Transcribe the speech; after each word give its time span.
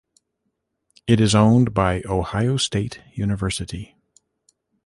It 1.05 1.21
is 1.21 1.35
owned 1.35 1.75
by 1.75 2.01
Ohio 2.07 2.57
State 2.57 3.01
University. 3.13 3.95